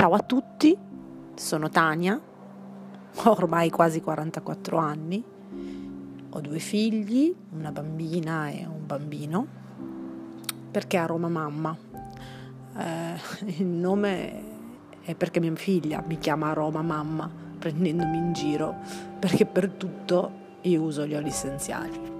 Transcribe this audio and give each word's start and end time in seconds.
Ciao 0.00 0.14
a 0.14 0.20
tutti, 0.20 0.74
sono 1.34 1.68
Tania, 1.68 2.18
ho 3.16 3.30
ormai 3.32 3.68
quasi 3.68 4.00
44 4.00 4.78
anni, 4.78 5.22
ho 6.30 6.40
due 6.40 6.58
figli, 6.58 7.34
una 7.50 7.70
bambina 7.70 8.48
e 8.48 8.64
un 8.64 8.86
bambino, 8.86 9.46
perché 10.70 10.96
a 10.96 11.04
Roma 11.04 11.28
mamma. 11.28 11.76
Eh, 12.78 13.20
il 13.58 13.66
nome 13.66 14.42
è 15.02 15.14
perché 15.14 15.38
mia 15.38 15.54
figlia 15.54 16.02
mi 16.06 16.16
chiama 16.16 16.54
Roma 16.54 16.80
mamma, 16.80 17.30
prendendomi 17.58 18.16
in 18.16 18.32
giro, 18.32 18.76
perché 19.18 19.44
per 19.44 19.68
tutto 19.68 20.30
io 20.62 20.80
uso 20.80 21.04
gli 21.04 21.14
oli 21.14 21.28
essenziali. 21.28 22.19